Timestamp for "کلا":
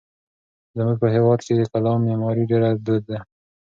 1.71-1.91